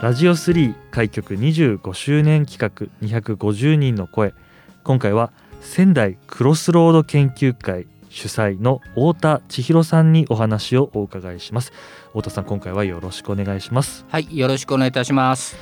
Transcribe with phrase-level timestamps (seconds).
[0.00, 4.32] ラジオ3開局25周年企画250人の声。
[4.82, 11.74] 今回は仙台クロスロード研究会主催の太田千尋さんにお話をお伺いします。
[12.12, 14.06] 太田さん今回はよろしくお願いします。
[14.08, 15.54] はいよろしくお願いいたします。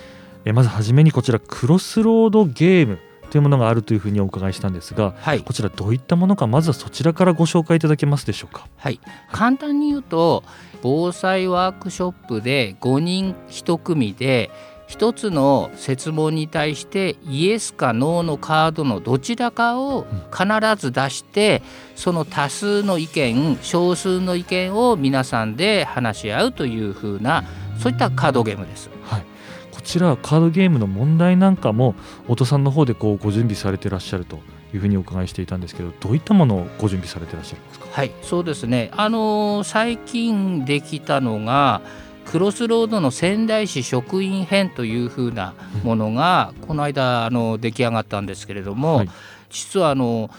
[0.45, 8.69] えまずはじめにこちらクロスロードゲームというものがあるというふうにお伺いしたんですが、はい、こちらどういったものかまずはそちらからご紹介いただけますでしょうか。
[8.77, 9.01] はい。
[9.33, 10.45] 簡単に言うと
[10.83, 14.51] 防災ワークショップで5人1組で
[14.89, 21.63] 1つの設問に対してイエスかノーのカードのどちらかを必ず出して
[21.95, 27.45] その多数の意見少数の意見を皆さんで話し合うというふうな
[27.79, 28.91] そういったカードゲームです。
[29.05, 29.25] はい。
[29.73, 31.95] こちらカードゲームの問題なんかも
[32.27, 34.41] お父さんの方でこうご準備されていらっしゃると
[34.75, 37.87] いうふうにお伺いしていたんですけどどういったものをご準備されていらっしゃるんですか？
[37.91, 38.91] はいそうですね。
[38.97, 41.81] あの最近できたのが
[42.27, 49.11] クロスロードの仙台市職員編というふうなものがこの間あの出来上がったんですけれども、はい、
[49.49, 50.31] 実はあの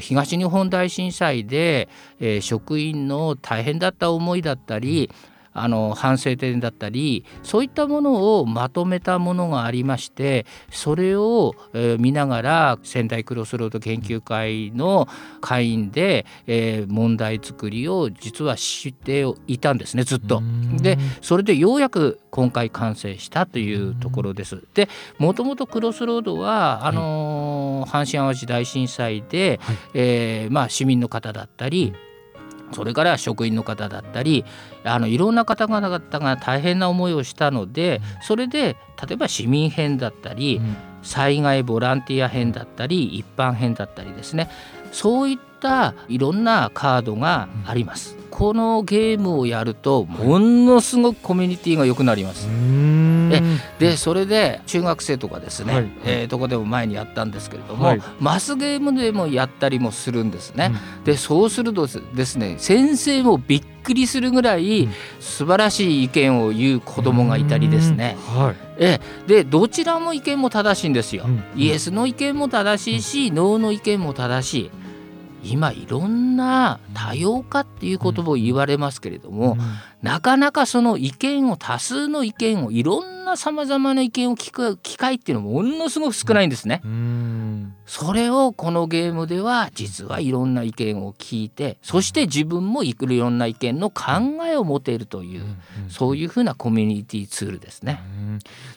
[0.00, 5.10] 東日本大震災で、えー、職員の大変だった思いだったり
[5.52, 15.08] あの反省点だったりそういったものをまとめたものがありましてそれを、えー、見ながら仙台クロスロード研究会の
[15.40, 20.42] 会員で、えー、問題作りを実は知っていたんですねずっと。
[20.80, 24.62] でそれでようやく今回完成したというところです。
[24.74, 31.92] でもともとクロスロードはあのー、阪神・淡路大震災で、はい、えー、まあ、市民の方だったり
[32.72, 34.44] それから職員の方だったり
[34.84, 38.76] あのいろんな方々が大変な思いをしたのでそれで
[39.06, 40.60] 例えば市民編だったり、
[41.02, 44.50] 災害ボランティア編だったり一般編だったりですね。
[44.92, 48.20] そういったいろんなカードがあります。
[48.30, 52.48] このゲームをやるとものすごくコミュニティが良くなります。
[53.32, 53.42] え
[53.78, 60.72] でそれで中学生とかですね、はい、えー、とこでも前にやったんですけれども、はい、マスゲームでもやったりもするんですね。
[60.98, 64.88] うん、でそうするとですね先生もびっくりするぐらい
[65.20, 68.16] 素晴らしい意見を言う子供がいたりですね。
[68.26, 71.24] はい、えでどちらも意見も正しいんですよ。
[71.26, 74.70] うん、イエスの意見も正しいし、ノーの意見も正しい。
[75.42, 79.58] 今いろんな多様化っていう言葉を言われますけれども、うん、
[80.02, 86.80] なかなかその意見を多数の意見をいろんなさまざまな意見を聞く機会っていうのもものすごく少ないんですね。
[86.84, 94.04] うん、それをこのゲームでは実はいろんな意見を聞いてそして自分もいろんな意見の考
[94.46, 98.02] えを持てるという、うん、そういうふうなコミュニティツールですね。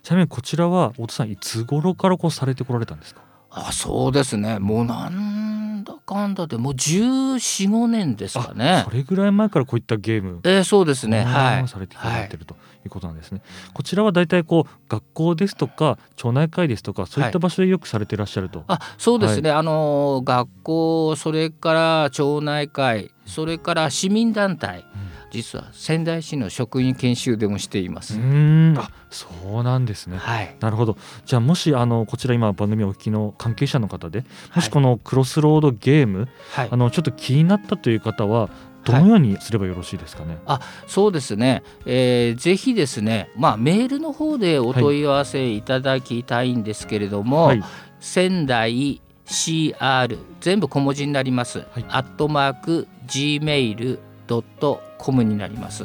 [0.03, 3.22] ちなみにこちらは太田さんいつ頃からこうされてこられたんですか？
[3.55, 4.57] あそうですね。
[4.59, 8.83] もうなんだかんだでもう1415年ですかね。
[8.85, 11.23] それぐらい前からこういったゲームえー、そうですね。
[11.23, 11.67] はい。
[11.67, 28.19] されてこられてるということなんですね、はい、こちらは大体こう学校ですとか町内会ですとかそういった場所でよくされていらっしゃると、はい、あそうですね、はい、あの学校それから町内会それから市民団体、うん実は仙台市の職員研修でもしています。
[28.19, 28.75] うん。
[28.77, 29.27] あそ
[29.59, 30.97] うなんですね、はい、なるほど。
[31.25, 34.23] じゃあもしあのこちら今番組お聞きの関係者の方で
[34.55, 38.49] もしこのクロスロードゲーム、はい、あのちょっと気になったという方は
[38.85, 40.33] どのようにすればよろしいですかね？
[40.33, 47.63] はい、あそうですね、えー、ぜひですね、まあ、メールの方でお問い合わせいただきたいんですけれども、はい、
[47.99, 55.83] 仙台 CR 全部小文字になります、はい、アットマーク gmail ドットコムになります。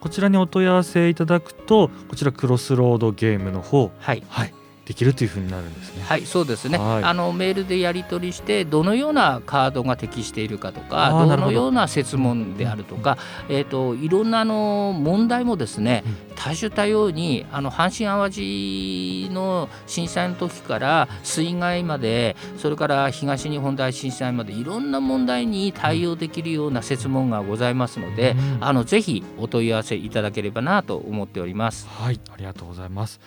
[0.00, 4.54] こちらにお問い合わせいただくとこちらクロスロードゲームの方、はい、はい、
[4.88, 6.02] できるというふうになるんですね。
[6.02, 6.78] はい、そうですね。
[6.78, 13.18] はい、あのメールでやり取りしてどのようなカードが適しているかとか、どのような設問であるとか、
[13.50, 16.04] えっ、ー、といろんなあの問題もですね、
[16.36, 31.86] 多種多様にあの阪神淡路の震災の時から水害まで、それから東日本大震災までいろんな問題に対応できるような設問がございますので、あのぜひお問い合わせいただければなと思っております。
[31.88, 33.20] はい、ありがとうございます。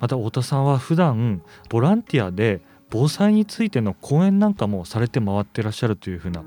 [0.00, 2.60] また太田さんは普段ボランティアで
[2.90, 6.44] 防災についての講演なんかもされて回ってらっしゃるというふうな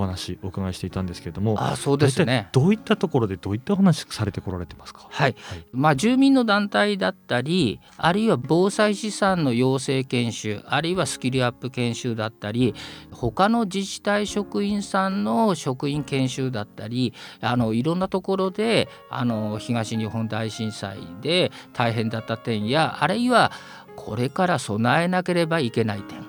[0.00, 2.48] お話お伺いしていたんですけれどもあそうですね。
[2.52, 5.06] どういったところでどういったお話されてこられてますか？
[5.10, 12.74] はい、はい、まあ、住民の団体だったりあるいは防災資産の養成研修あるいはスキルアップ研修だったり
[13.10, 23.52] 他の自治体職員さんの職員研修だったりあのいろんなところであの東日本大震災で大変だった点やあるいは
[23.96, 26.24] これから備えなければいけない点。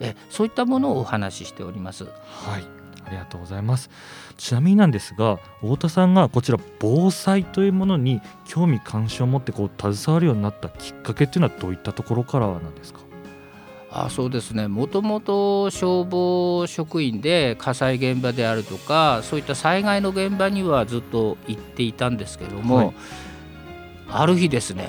[0.00, 2.04] えそういったものをお話ししております。
[2.04, 2.10] は
[2.58, 2.64] い
[3.06, 3.90] ありがとうございます。
[4.36, 13.00] ちなみになんですが太田さんがこちら防災というものに興味関心を持ってこう携わるようになったきっかけっていうのはどういったところからなんですか？
[13.96, 14.66] あそうですね。
[14.66, 22.94] もともと消防職員で火災現場であるとかそういった災害の現場にはずっと行っていたんですけども、はい、
[24.08, 24.88] ある日ですね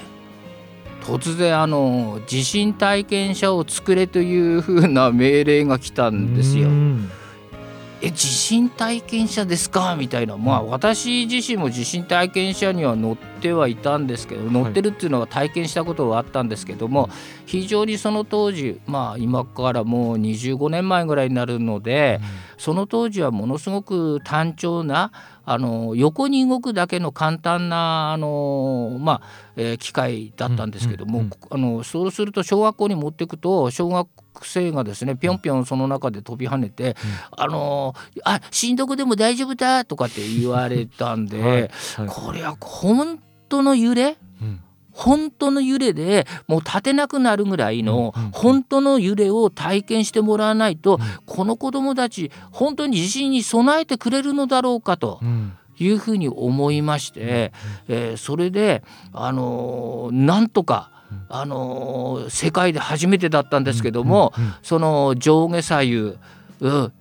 [1.04, 6.70] 突然あの地震体験者を作れというふうな命令が来たんですよ。
[8.02, 9.96] え地震体験者ですか？
[9.96, 10.38] みたいな。
[10.38, 17.10] まあ私自身も地震体験者には乗ってはいたんですけど乗ってるっていうのは体験したことはあったんですけども
[17.46, 22.20] 非常にその当時まあ今からもう25年前ぐらいになるので
[22.58, 25.12] その当時はものすごく単調な
[25.46, 29.22] あの横に動くだけの簡単なあの、まあ
[29.56, 34.08] えー、機械だったんですけども、あのそうすると小学校に持っていくと小学
[34.42, 36.96] 生がですねぴょんぴょんその中で飛び跳ねて、うん、
[37.44, 37.94] あの
[38.24, 41.70] あ死んどくでも大丈夫だとかって言われたんで、 はいはい、
[42.08, 44.16] これは本当の揺れ、うん
[44.96, 55.20] 本当の揺れでもう立てなくなるぐらいの本当の揺れを体験してもらわないとこの子どもたち本当に地震に備えてくれるのだろうかと。
[55.78, 57.52] いうふうに思いまして、
[57.90, 58.82] えー、それで、
[59.12, 60.90] あのー、なんとか
[61.28, 64.34] あの世界で初めてだったんですけども、
[64.64, 66.14] その上下左右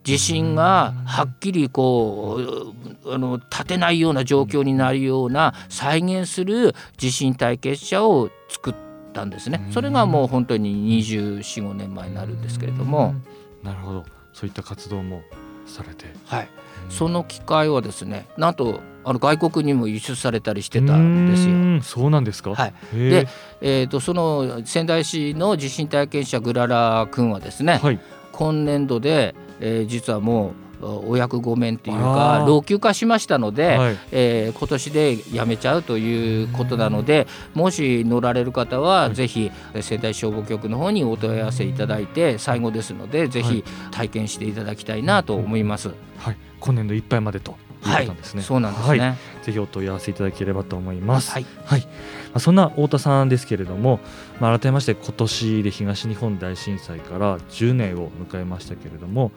[0.03, 2.73] 地震がはっきりこ
[3.05, 8.75] うあの立てないような状況になるような再現する地震体験者を作っ
[9.13, 9.69] たんですね。
[9.71, 13.15] それがもう本当に245年前になるんですけれども。
[13.63, 15.23] なるほどそういった活動も
[15.67, 16.07] されて。
[16.27, 16.49] はい
[16.91, 21.83] その機械はですねなんとあの外国にも輸出されたりしてたんですよ。
[21.83, 22.55] そうなんですか？
[22.55, 22.75] はい。
[22.93, 23.27] で、
[23.63, 27.99] えっ、ー、とその仙台市の地震体験者グララ君はですね、はい、
[28.33, 30.65] 今年度で、えー、実はもう
[31.07, 45.91] お役御免というか老朽化しましたので、はい、えー、今年で辞めちゃうということなのでもし乗られる方はぜひ仙台消防局の方にお問い合わせいただいて最後ですのでぜひ体験していただきたいなと思います。
[46.19, 48.13] はい、今年度いっぱいまでとはい、そ
[48.57, 51.31] うなんですね、はい、ぜひお問い合わせいただければと思います。
[51.33, 51.89] はい、はい、ま
[52.35, 54.01] あ、そんな太田さんですけれども、
[54.41, 59.33] まあ、改めまして今年で東日本大震災から10年を迎えましたけれども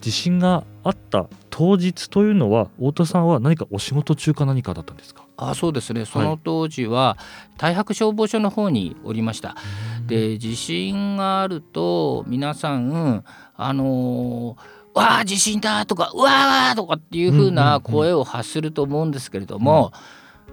[0.00, 5.24] 地震があった当日というのは太田さんは何かお仕事中か何かだったんですか？
[5.36, 6.06] あそうですね。
[6.06, 7.18] その当時は
[7.54, 9.56] 太白消防署の方におりました。
[10.06, 13.24] で地震があると皆さん
[13.56, 19.92] あのーわあ地震だとかうわーとかっていう風な声を発すると思うんですけれども、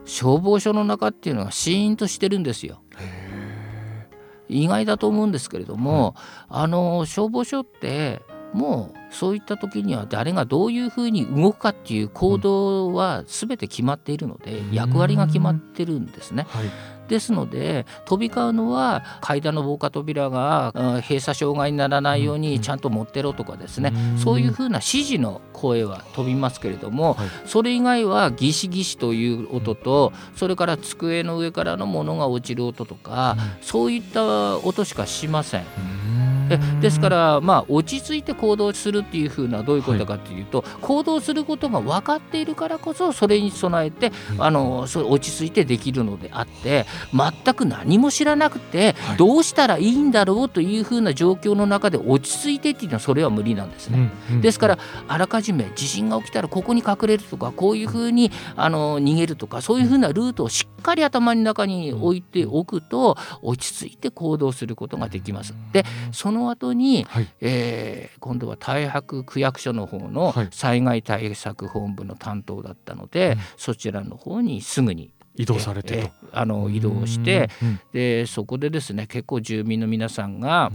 [0.05, 2.81] 消防署の中っていうのはシーンとしてるんですよ。
[4.49, 6.15] 意外だと思うんですけれども、
[6.47, 8.21] はい、あの消防署って
[8.53, 16.45] もうそういった時には誰がどういうふうに動くかっていう行動は全て決まっているので、役割が決まってるんですね。
[16.49, 20.71] はいですので飛び交うのは階段の防火扉が
[21.01, 35.61] 閉鎖障害にならないようにちゃんと持ってろとかですね、そういうふうな指示の声は飛びますけれども、はい、それ以外はギシギシという音とそれから机の上からのものが落ちる音とか、そういった音しかしません。
[35.61, 36.36] え
[36.81, 54.11] ですからまあ落ち着いて行動するっていうふうなどういうことかっていうと、はい、行動することが分かっているからこそそれに備えて、うん、あのそれ落ち着いてできるのであって全く何も知らなくて、はい、どうしたらいいんだろうというふうな状況の中で落ち着いてっていうのはそれは無理なんですね。
[54.29, 65.53] うんうん、ですからあらかじめ地震が起きたらここに隠れるとかこういうふうにあの逃げるとかそういうふうなルートをしっかり頭の中に置いておくと落ち着いて行動することができます。
[65.71, 77.49] でその後に、はい、えー、今度は太白区役所の方の災害対策本部の担当だったので、はい、そちらの方にすぐに移動されてと、あの移動して
[77.93, 80.71] でそこでですね結構住民の皆さんが、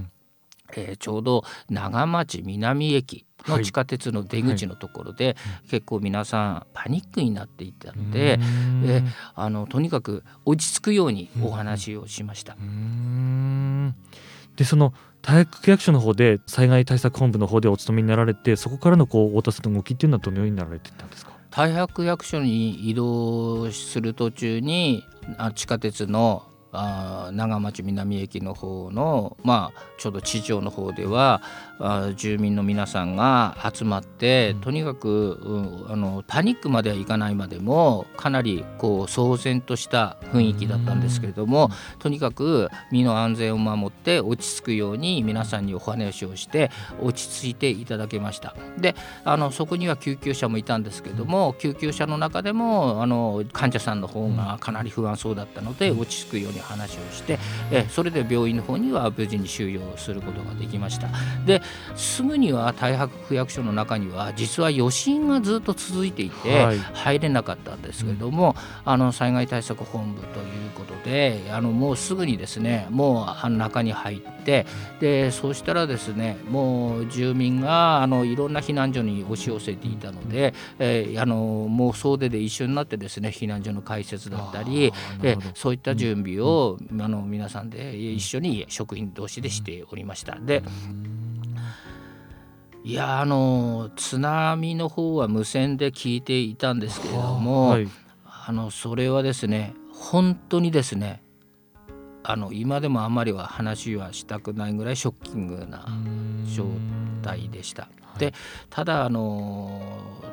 [0.75, 5.35] えー、ちょうど長町南駅の地下鉄の出口のところで、はい。
[5.35, 8.39] はい、結構皆さんパニックになっていたので、
[8.85, 9.03] え
[9.35, 12.57] あのとにかく落ち着くようにお話をしました。
[14.63, 21.33] でその大学区役所の方で災害対策本部の方でお勤めになられてそこからのこう太田さんの動きっていうのはどのようになられてたんですか？
[21.51, 25.05] 大白役所に移動する途中に
[25.57, 31.43] 地下鉄のあ長町南駅の方の、まあ、ちょうど地上の方では
[31.79, 48.55] あ住民の皆さんが集まって、とにかく、うん、あのパニックまではいかないまでもかなりこう騒然とした雰囲気だったんですけれども、とにかく身の安全を守って落ち着くように皆さんにお話をして落ち着いていただけました。
[48.79, 57.39] であのそこには救急車もいたんですけども救急車の中でもあの患者さんの方がかなり不安そうだったので落ち着くように話をして
[57.71, 61.09] えそれで病院の方には無事に収容することができました。
[61.47, 61.63] で
[61.97, 68.55] すぐには太白区役所の中には実は余震がずっと続いていて入れなかったんですけれども、はい、
[68.87, 74.67] あの災害対策本部ということであのもうすぐにですねもう中に入って
[75.01, 84.93] でそうしたらですねもう住民があのいろんな避難所に押し寄せていたので、えー、あのもう総出で一緒になってですね避難所の開設だったり、
[85.23, 86.43] えー、そういった準備を、
[86.91, 90.39] うん、あの皆さんで一緒に職員同士でしておりました。
[90.39, 90.63] で
[92.85, 97.89] いやあの津波の方は無線で聞いていたんですけれども、はい、
[98.25, 101.22] あのそれはですね本当にですね
[102.25, 105.87] あの今でもあんまりは話はしたくないぐらいショッキングな
[106.55, 106.67] 状
[107.23, 107.89] 態でした。
[108.19, 108.35] で
[108.71, 109.81] ただあの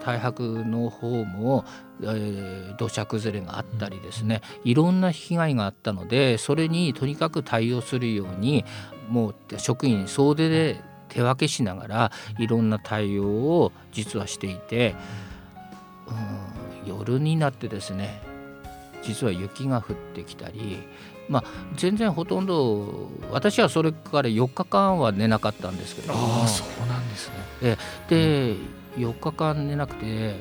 [0.04, 1.66] 大白の方も、
[2.02, 8.66] えー、土砂崩れがあったりですねいろんな被害があったのでそれにとにかく対応するように
[9.10, 14.96] もう職員総出で手分けしながらいろんな対応を実はしていて、
[16.86, 18.22] うん、夜になってですね
[19.02, 20.84] 実は雪が降ってきたり
[21.30, 21.44] まあ、
[21.76, 26.14] 全然ほとんど私はそれから4日間は寝なかったんですけど。
[26.14, 27.30] あそうなんです
[27.62, 27.78] ね。
[28.10, 28.56] で
[28.98, 30.36] 4日間寝なくて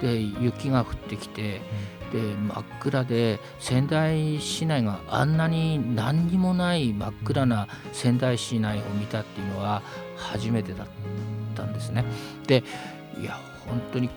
[0.00, 1.60] で雪が降ってきて、
[2.12, 9.82] で真っ暗で仙台市内があんなに何にもない真っ暗な仙台市内を見たっていうのは
[10.16, 10.86] 初めてだっ
[11.54, 12.04] たんですね。
[12.46, 12.64] で
[13.20, 14.08] いや本当に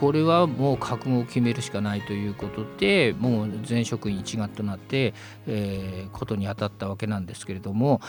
[0.00, 5.14] これはもう覚悟を決めるしかないということでもう全職員一丸となって、
[5.46, 8.00] えー、ことに当たったわけなんですけれども、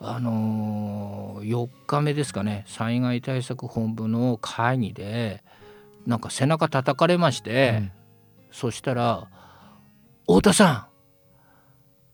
[0.00, 5.42] あのー、4日目ですかね災害対策本部の会議で
[6.06, 7.92] なんか背中叩かれまして、うん。
[8.50, 9.28] そしたら
[10.26, 10.88] 「太田さ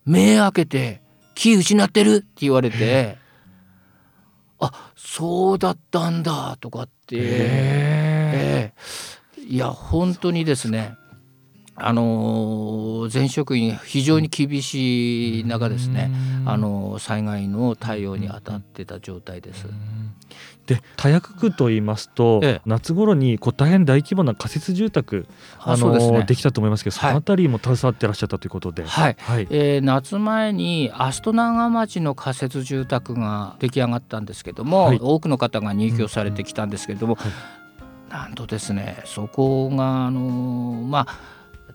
[0.06, 1.02] ん目開けて
[1.34, 3.18] 気失ってる」って言われて
[4.60, 9.13] 「あそうだったんだ」とかって、えー、
[9.46, 10.96] いや本当にですね
[11.76, 16.10] あの全職員非常に厳しい中ですね
[16.46, 19.66] あの災害の対応に当たってた状態です。
[20.66, 25.26] で田薬区と言いますと、ええ、夏頃にこう大変大規模な仮設住宅
[25.58, 29.16] あので、ね,、きたと思いますけど、そのあたりも携わってらっしゃったということで、はい。
[29.18, 37.63] はい、えー、夏前にアスト長町の仮設住宅が出来上がったんですけども、はい、多くの方が入居されてきたんですけれども、うんうんはい、
[38.14, 41.18] なんとですねそこがあのまあ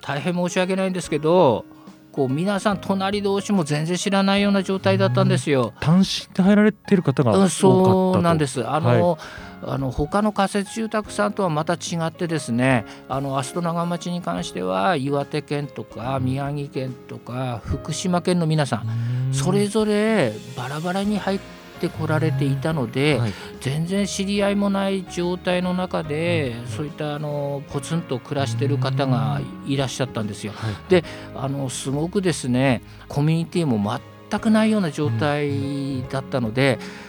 [0.01, 1.65] 大変申し訳ないんですけど
[2.13, 5.73] こう皆さん隣同士も全然知らないような状態だったんですよ。
[5.81, 8.67] 単身で入られてる方が多かったそうなんです。
[8.67, 9.17] あの、はい、
[9.63, 30.53] あの他の仮設住宅さんとはまた違ってですねあのアスト長町に関しては岩手県とか宮城県とか福島県の皆さんそれぞれバラバラに入ってってこられていたので、はい、全然知り合いもない状態の中で、そういったあのポツンと暮らしてる方がいらっしゃったんですよ。
[30.55, 31.03] はい、で
[31.35, 36.77] あのすごくですねコミュニティも全くないような状態だったので。
[37.03, 37.08] うん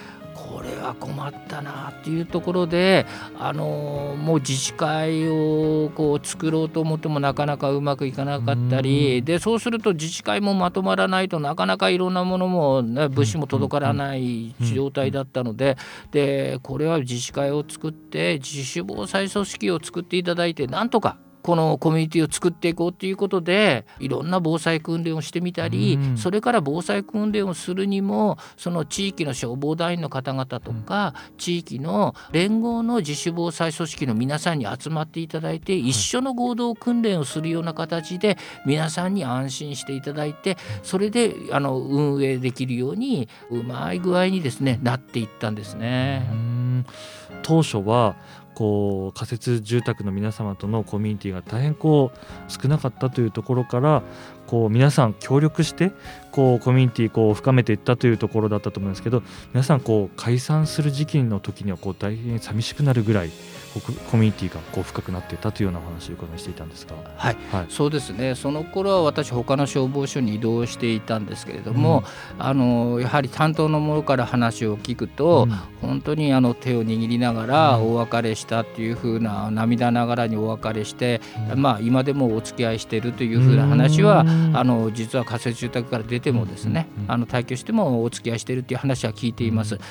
[0.71, 3.05] れは困ったなっていうところで
[3.37, 15.77] あのもう自治会をこう作ろうと思ってもなかなかうまくいかなかったりでそうすると自治会もまとまらないとなかなかいろんなものも、ね、物資も届からない状態だったので
[16.11, 26.17] でこれは自治会を作って自主防災組織を作っていただいてなんとかこのコミュニティを作っていこうということでいろんな防災訓練をしてみたり、うん。
[26.17, 46.27] それから防災訓練をするにもその地域の消防団員の方々とか、地域の連合の自主防災組織の皆さんに集まっていただいて、一緒の合同訓練をするような形で皆さんに安心していただいてそれであの運営できるようにうまい具合にですねなっていったんですね。
[46.31, 46.85] うん。
[47.43, 48.15] 当初は
[48.61, 54.03] こう仮設住宅の皆様とのコミュニティが大変こう少なかったというところから
[54.45, 55.91] こう皆さん協力して
[56.31, 59.23] こうコミュニティこう深めていったというところだったと思うんですけど
[59.53, 63.31] 皆さんこう解散する時期の時にはこう大変寂しくなるぐらい
[64.11, 66.95] コミュニティがこう深くなっていたというようなお話を伺いしていたんですが。
[67.15, 67.65] はい、はい。
[67.69, 68.35] そうですね。
[68.35, 72.03] その頃は私他の消防署に移動していたんですけれども、
[72.37, 75.55] あのやはり担当の者から話を聞くと、うん。
[75.81, 77.91] 本当にあの手を握りながらうん。
[77.93, 81.21] お別れしたっていう風な涙ながらにお別れして、
[81.51, 81.61] うん。
[81.61, 84.57] まあ今でもお付き合いしているという風な話は、うん。
[84.57, 89.75] あの実は仮設住宅から出てもですね、あの退去してもお付き合いしているっていう話は聞いています。
[89.75, 89.81] うん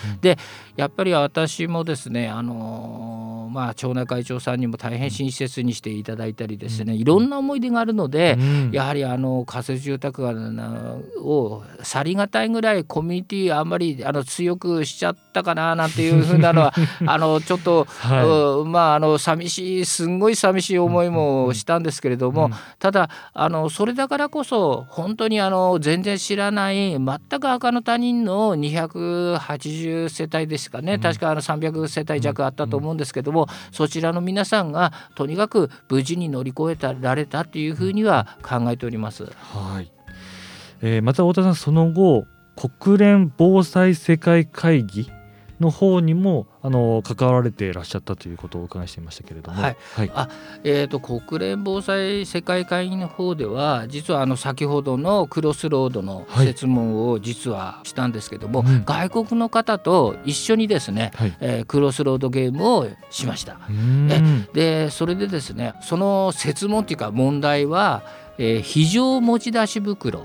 [0.76, 8.70] やっぱり私もですね、あのーまあ、町内会長さんにも大変親切にしていただいたりですね、いろんな思い出があるので、うん。
[8.72, 10.25] やはりあの仮設住宅
[11.18, 16.72] を去りがたいぐらいコミュニティあんまりあの強くしちゃったかななんていうふうなのは
[17.06, 17.87] あのちょっと、
[18.66, 22.52] まああの寂しいすんごい寂しい思いもしたんですけれども、うん。
[22.78, 31.00] ただあのそれだからこそ本当にあの全然知らない全く赤の他人の280世帯ですかね、うん。
[31.00, 39.24] 確かあの300世帯弱あったと思うんですけども、そちらの皆さんがとにかく無事に乗り越えたられたっていうふうには考えております。
[39.24, 39.90] はい、
[40.82, 45.10] えーまた太田さんその後国連防災世界会議
[45.61, 49.76] の方にもあの関わられていらっしゃったということをお伺いしていましたけれども、はい。
[49.95, 50.12] はい。
[50.14, 50.29] あ
[50.64, 56.47] えー、と国連防災世界会議の方では実はあの先ほどのクロスロードのはい。
[56.47, 58.85] 設問を実はしたんですけども、うん。
[58.85, 61.37] 外国の方と一緒にですね、はい。
[61.40, 63.55] えークロスロードゲームをしました。
[63.69, 64.49] うーん。
[64.52, 68.02] でそれでですねその設問っていうか問題は、
[68.38, 70.23] えー非常持ち出し袋。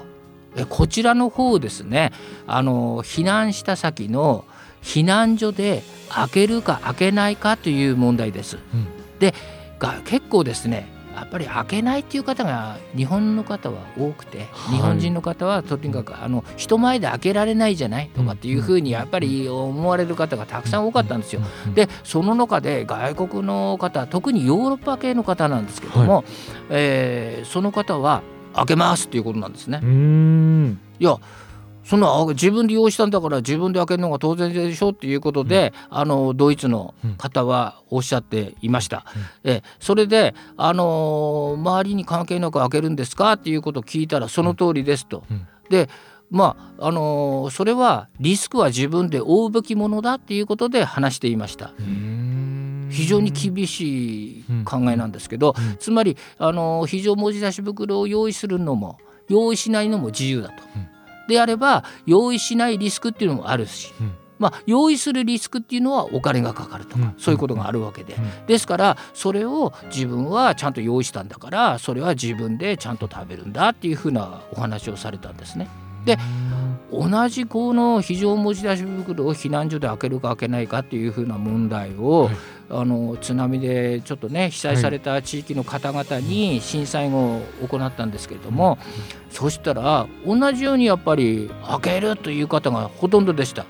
[0.56, 2.14] えーこちらの方をですね
[2.48, 4.46] あの避難した先の
[4.86, 8.58] 避難所で開けるか開けないかという問題です。
[8.74, 8.88] うん。
[9.20, 9.34] で
[9.80, 14.78] が結構ですねやっぱり開けないっていう方が日本の方は多くて、はい。
[14.78, 21.42] 日本人の方はとにかくあの人前で開けられないじゃないとかっていうふうにやっぱり思われる方がたくさん多かったんですよ。
[21.68, 21.74] うん。
[21.74, 26.26] でその中で外国の方特にヨーロッパ系の方なんですけども、
[26.70, 28.22] えーその方は
[28.54, 29.80] 開けますっていうことなんですね。
[29.82, 29.86] う。
[29.86, 30.80] ーん。
[31.00, 31.18] いや
[31.86, 39.06] そんなあ自分で用意したんだから自分で開けるのが当然でしょっていうことで、あのドイツの方はおっしゃっていました。
[39.44, 45.24] えそれで、あのー周りに関係なく開けるんですかっていうことを聞いたらその通りですと。
[45.30, 45.48] うん。
[45.70, 45.88] で
[46.32, 51.68] まああのーそれはリスクは自分で負うべきものだっていうことで話していました。
[51.68, 52.90] うーん。
[52.92, 55.78] 非常に厳しい考えなんですけど、うん。
[55.78, 60.64] つまりあの非常文字出し袋を用意するのも用意しないのも自由だと。
[61.28, 64.14] うんであれば用意しないリスクっていうのもあるし、うん。
[64.38, 67.16] まあ、用意するリスクっていうのはお金がかかるとか、うん。
[67.18, 68.46] そういうことがあるわけで、うん。
[68.46, 75.68] ですからそれを自分はちゃんと用意したんだからそれは自分でちゃんと食べるんだっていうふうなお話をされたんですね。
[76.06, 76.18] で
[76.92, 82.36] 同じこの非常持ち出し袋を避難所で開けるか開けないかっていうふうな問題を、はい。
[82.68, 88.80] あの津波でちょっとね被災された地域の方々に震災後行ったんですけれども、
[89.30, 93.68] そしたら同じようにやっぱり開けるという方がほとんどでした。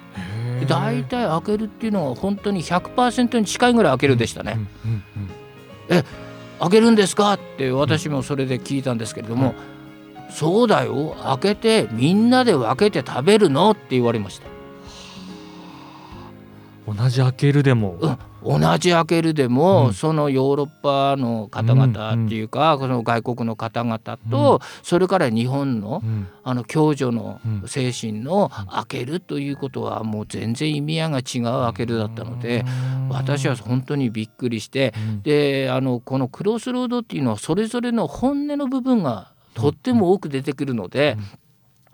[0.69, 4.53] 大体開けるっていうのは本当に100%に近いぐらい開けるでしたね。
[4.85, 5.03] うんうん
[5.89, 6.03] うん
[6.57, 7.33] 開けるんですか？
[7.33, 9.55] って私もそれで聞いたんですけれども、
[10.35, 11.15] そうだよ。
[11.23, 13.71] 開けてみんなで分けて食べるの？
[13.71, 14.47] って言われました。
[16.85, 17.97] 同じ開けるでも、
[18.43, 19.93] うん、同じ開けるでも、うん。
[19.95, 23.97] そのヨーロッパの方々っていうか、この外国の方々
[24.29, 26.27] と、それから日本のうん。
[26.43, 27.67] あの共助のうん。
[27.67, 32.63] 精神の開けるということはもう全然意味合いが違う開けるだったので、
[33.09, 35.21] 私は本当にびっくりして、うん。
[35.23, 41.17] であのこのクロスロードっていうのはそれぞれの本音の部分がとっても多く出てくるので。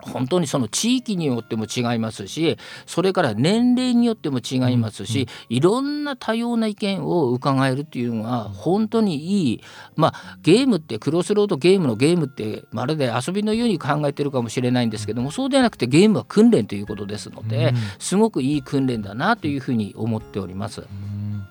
[0.03, 9.61] 本当にその地域によっても違いますしそれから年齢によっても違いますし、いろんな多様な意見を伺えるっていうのは本当にいい、
[9.95, 17.75] まあ、ゲームってクロスロードゲームのゲームってまるで遊びのように考えてるかもしれないんですけどもそうではなくてゲームは訓練ということですので、うん。
[17.99, 20.81] すごくいい訓練だなというふうに思っております。
[20.81, 21.45] うん。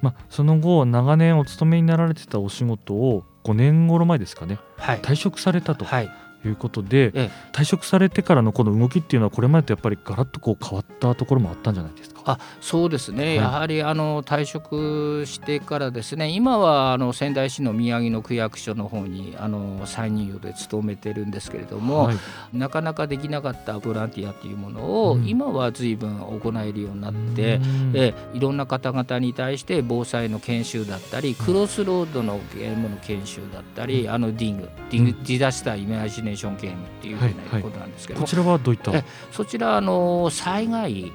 [0.00, 4.58] まあ、その後長年お勤めになられてたお仕事を5年頃前ですかね。
[4.78, 5.00] はい。
[5.00, 6.10] 退職されたとはい。
[6.44, 7.30] いうことで、え。
[7.52, 12.11] 退職されてからのこの動きっていうのはこれまでとやっぱりガラッとこう変わったところもあったんじゃないですか？
[12.24, 13.36] あそうですね、い。
[13.36, 16.28] やはりあの退職してからですね。
[16.28, 22.16] 今はあの仙台市の宮城の区役所の方にあの再任用で勤めてるんですけれども、はい。
[22.52, 25.28] なかなかできなかったボランティアっていうものを、うん。
[25.28, 27.92] 今は随分行えるようになって、うん。
[27.94, 35.22] えいろんな方々に対して防災の研修だったりクロスロードのゲームの研修だったり、あのディングディング、うん。
[35.22, 41.12] ディザスターイマジネーションゲームっていうふうなことなんですけども、こちらはどういった、えそちらあの災害、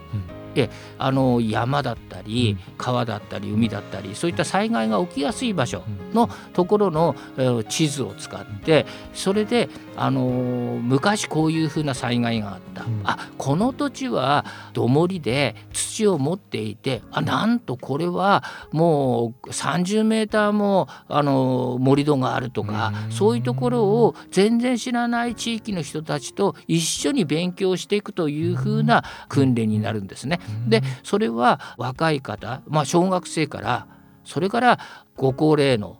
[0.62, 13.02] えあの山だったり、川だったり海だったりそういった災害が起きやすい場所のところの、えー地図を使ってそれで、あのー昔こういうふうな災害があった、うん。
[13.04, 23.12] あこの土地は土盛りで土を持っていてあなんとこれはもう30メーターも、あのー盛り土があるとかうん。
[23.12, 30.40] そういうところを全然知らない地域の人たちと一緒に勉強していくというふうな訓練になるんですね。
[30.68, 33.88] でそれは若い方、まあ、小学生から
[34.24, 34.80] それから
[35.16, 35.98] ご高齢の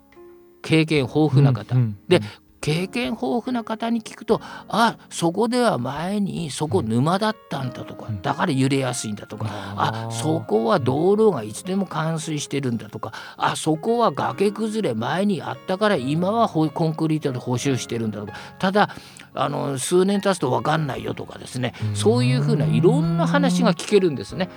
[0.62, 2.22] 経験豊富な方、うんうんで
[2.60, 8.22] 経験豊富な方に聞くとあそこでは前にそこ沼だったんだとかうん。
[8.22, 18.34] だから揺れやすいんだとかあそこは道路がいつでも冠水してるんだとかあそこは崖崩れ前にあったから今はほコンクリートで補修してるんだとか。
[18.60, 18.90] ただ
[19.34, 24.50] あの数年経つと分かんないよとかですねうんそういうふうないろんな話が聞けるんですね。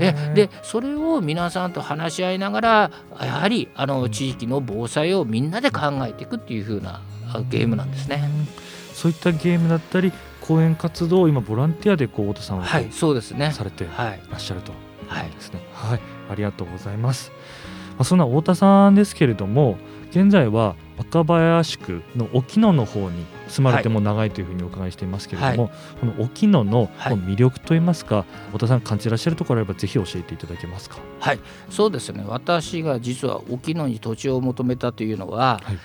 [0.00, 7.00] えでそれを皆さんと話し合いながらやはりあの地域の防災をみんなで考えていくっていう風な
[7.32, 8.28] あゲームなんですね。
[8.94, 13.52] そういったゲームだったり講演活動を今ボランティアでこう太田さんははい、そうですね。
[13.52, 14.72] されていはい、らっしゃると
[15.08, 15.60] はい、ですね。
[15.72, 17.32] はい、ありがとうございます。
[17.98, 19.76] まあ、そんな太田さんですけれども、
[20.10, 30.98] 現在は若林区の沖野の方に住まれても長いというふうにお伺いしていますけれども、この沖野の魅力といいますか、太田さん感じてらっしゃるところあればぜひ教えていただけますか？
[31.20, 31.40] はい、
[31.70, 32.24] そうですね。
[32.26, 35.78] 私が実は沖野に土地を求めたというのは、はい。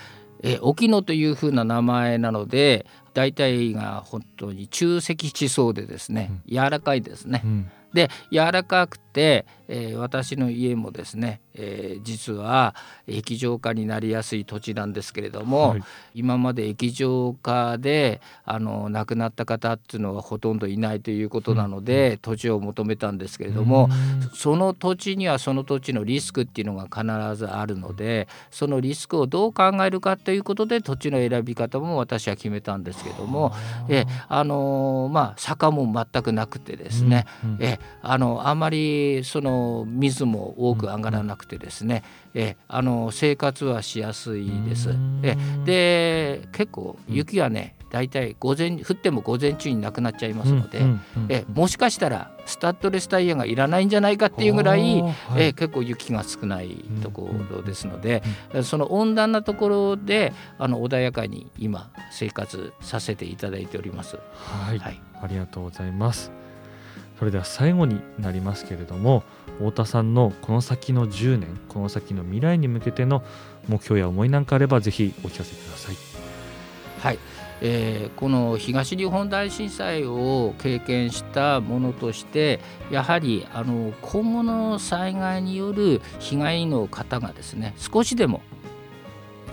[0.46, 7.42] え沖野という風な名前なので、大体が本当に中積地層でですね、柔らかいですね。
[7.44, 12.76] うんで柔らかくて、えー私の家もですね、えー実は
[13.08, 15.84] 液状化になりやすい土地なんですけれども、はい。
[16.16, 23.90] 今まで液状化であの亡くなった方っていうのはほとんどいないということなので、土地を求めたんですけれども、
[24.34, 33.54] その土地にはその土地のリスクっていうのが必ずあるのでそのリスクをどう考えるかということで土地の選び方も私は決めたんですけども、
[33.90, 37.58] えあのまあ坂も全くなくてですね、うんうん。
[37.62, 44.90] えあのあまりその水も多く上がらなくてですね、えあの生活はしやすいです。
[45.24, 50.84] えで結構雪がね大体午前降っても午前中になくなっちゃいますので、
[51.30, 55.14] えもしかしたらスタッドレスタイヤがいらないんじゃないかっていうぐらい、はい。
[55.38, 58.24] え結構雪が少ないところですので、
[58.64, 64.18] その温暖なところであの穏やかに今生活させていただいております。
[64.34, 65.00] はい、はい。
[65.22, 66.43] ありがとうございます。
[67.24, 69.24] それでは最後になりますけれども
[69.60, 73.24] 太田さんのこの先の10年この先の未来に向けての
[73.70, 75.96] 目標や思いなんかあればぜひお聞かせください。
[77.00, 77.20] はい
[77.62, 82.60] えーこの東日本大震災を経験したものとして
[82.92, 88.42] やはりあの今後の災害による被害の方がですね少しでも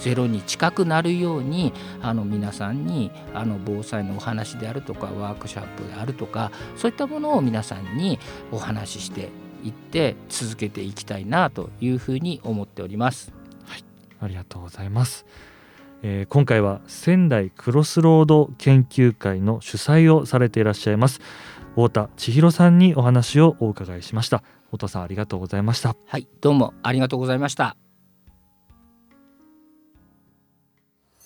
[0.01, 8.19] ゼロに近くなるようにあの皆さんにあの防災のお話であるとかワークショップであるとかそういったものを皆さんに
[8.51, 9.29] お話しして
[9.63, 13.33] いって続けていきたいなというふうに思っております。
[14.23, 15.25] ありがとうございます。
[16.03, 21.21] えー今回は仙台クロスロード研究会の主催をされていらっしゃいます
[21.75, 24.43] 太田千尋さんにお話をお伺いしました。
[24.67, 25.97] 太田さんありがとうございました。
[26.07, 27.77] はい、どうもありがとうございました。